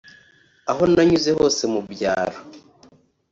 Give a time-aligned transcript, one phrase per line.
[0.71, 2.37] Aho nanyuze hose mu byaro